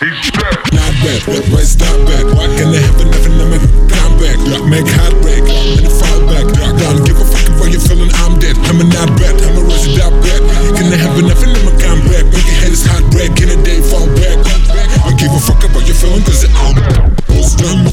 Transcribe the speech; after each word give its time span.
Not 0.00 0.96
bad, 1.04 1.20
why 1.28 1.60
stop 1.60 1.92
back? 2.08 2.24
Why 2.32 2.48
can 2.56 2.72
I 2.72 2.80
have 2.80 2.96
nothing? 3.04 3.36
I'm 3.36 3.52
a 3.52 3.60
comeback. 3.92 4.40
Make 4.64 4.88
heartbreak 4.88 5.44
and 5.44 5.84
a 5.84 5.90
fall 5.92 6.24
back. 6.24 6.48
Don't 6.56 7.04
give 7.04 7.20
a 7.20 7.24
fuck 7.28 7.44
about 7.52 7.68
you 7.68 7.76
feeling 7.76 8.08
I'm 8.24 8.40
dead. 8.40 8.56
I'm 8.64 8.80
a 8.80 8.84
not 8.88 9.12
I'm 9.44 9.60
a 9.60 9.62
resident 9.68 10.16
bad. 10.24 10.40
Can 10.72 10.88
I 10.88 10.96
have 10.96 11.20
nothing? 11.20 11.52
I'm 11.52 11.68
a 11.68 11.72
comeback. 11.76 12.24
Make 12.32 12.48
your 12.48 12.58
head 12.64 12.72
is 12.72 12.86
heartbreak 12.88 13.36
in 13.44 13.52
day 13.60 13.84
fall 13.84 14.08
back. 14.16 14.40
Don't 15.04 15.20
give 15.20 15.36
a 15.36 15.40
fuck 15.44 15.60
about 15.68 15.84
you 15.84 15.92
feeling 15.92 16.24
I'm 16.24 17.12
Slam, 17.44 17.92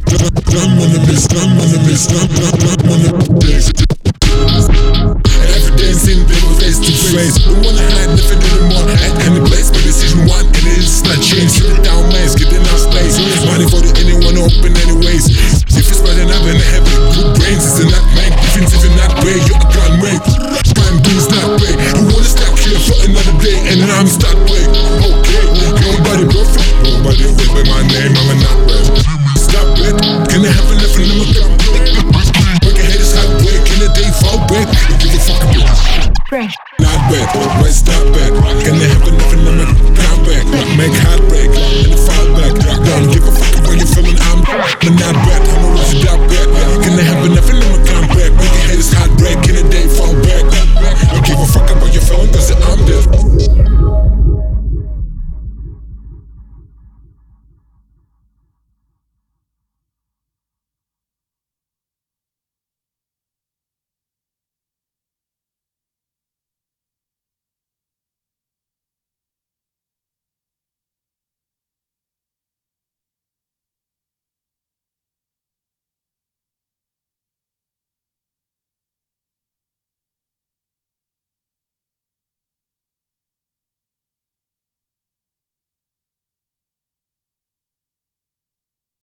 and 23.82 23.92
I'm 23.92 24.08
stuck 24.08 24.38
like, 24.50 24.70
okay, 25.06 25.46
nobody 25.86 26.26
perfect, 26.26 26.66
nobody 26.82 27.30
fit 27.38 27.50
by 27.54 27.64
my 27.70 27.82
name, 27.86 28.14
I'm 28.18 28.40
not 28.42 28.50
outlet. 28.50 29.06
Stop 29.38 29.78
it, 29.78 29.96
can 30.30 30.42
I 30.46 30.52
have 30.52 30.70
a 30.72 30.76
left 30.82 30.98
and 30.98 31.12
I'm 31.14 31.22
a 31.22 31.28
cup? 31.30 31.50
Break 32.62 32.78
a 32.78 32.86
head 32.90 33.02
is 33.02 33.14
hot, 33.14 33.30
wait, 33.46 33.62
can 33.66 33.86
a 33.86 33.90
day 33.94 34.10
fall 34.18 34.40
back? 34.50 34.68
Give 34.98 35.14
a 35.14 35.20
fuck, 35.22 35.46
not 36.80 37.00
bad, 37.12 37.28
right, 37.62 37.74
stop 37.74 38.02
it, 38.18 38.34
can 38.66 38.76
I 38.82 38.88
have 38.90 38.97